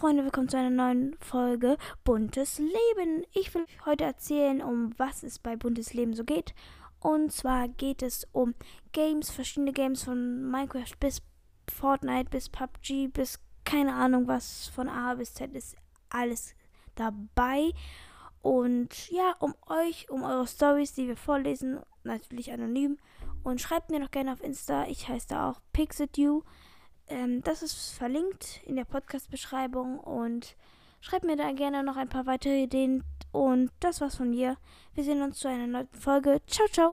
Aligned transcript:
Freunde, 0.00 0.24
willkommen 0.24 0.48
zu 0.48 0.56
einer 0.56 0.70
neuen 0.70 1.14
Folge 1.20 1.76
Buntes 2.04 2.58
Leben. 2.58 3.22
Ich 3.34 3.52
will 3.52 3.64
euch 3.64 3.84
heute 3.84 4.04
erzählen, 4.04 4.62
um 4.62 4.94
was 4.96 5.22
es 5.22 5.38
bei 5.38 5.56
Buntes 5.56 5.92
Leben 5.92 6.14
so 6.14 6.24
geht. 6.24 6.54
Und 7.00 7.32
zwar 7.32 7.68
geht 7.68 8.02
es 8.02 8.26
um 8.32 8.54
Games, 8.92 9.28
verschiedene 9.28 9.74
Games 9.74 10.04
von 10.04 10.50
Minecraft 10.50 10.94
bis 10.98 11.20
Fortnite 11.70 12.30
bis 12.30 12.48
PUBG 12.48 13.08
bis 13.08 13.40
keine 13.66 13.92
Ahnung 13.92 14.26
was 14.26 14.68
von 14.68 14.88
A 14.88 15.12
bis 15.16 15.34
Z 15.34 15.54
ist 15.54 15.76
alles 16.08 16.54
dabei. 16.94 17.72
Und 18.40 19.10
ja, 19.10 19.34
um 19.38 19.54
euch, 19.66 20.08
um 20.08 20.22
eure 20.22 20.46
Stories, 20.46 20.94
die 20.94 21.08
wir 21.08 21.16
vorlesen, 21.18 21.78
natürlich 22.04 22.50
anonym. 22.50 22.96
Und 23.42 23.60
schreibt 23.60 23.90
mir 23.90 24.00
noch 24.00 24.10
gerne 24.10 24.32
auf 24.32 24.42
Insta. 24.42 24.86
Ich 24.86 25.08
heiße 25.08 25.28
da 25.28 25.50
auch 25.50 25.60
PixitU. 25.74 26.42
Ähm, 27.10 27.42
das 27.42 27.62
ist 27.62 27.90
verlinkt 27.90 28.60
in 28.64 28.76
der 28.76 28.84
Podcast-Beschreibung 28.84 29.98
und 29.98 30.56
schreibt 31.00 31.24
mir 31.24 31.36
da 31.36 31.52
gerne 31.52 31.82
noch 31.82 31.96
ein 31.96 32.08
paar 32.08 32.26
weitere 32.26 32.62
Ideen. 32.62 33.04
Und 33.32 33.70
das 33.80 34.00
war's 34.00 34.16
von 34.16 34.30
mir. 34.30 34.56
Wir 34.94 35.04
sehen 35.04 35.22
uns 35.22 35.38
zu 35.38 35.48
einer 35.48 35.66
neuen 35.66 35.88
Folge. 35.92 36.40
Ciao, 36.46 36.66
ciao. 36.68 36.88